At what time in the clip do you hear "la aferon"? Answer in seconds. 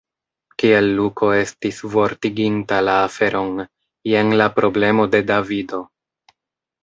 2.87-3.61